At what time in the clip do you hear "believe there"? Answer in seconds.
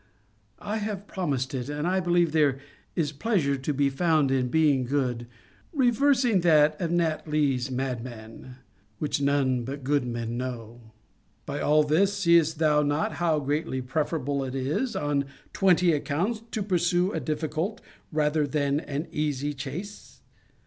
1.99-2.57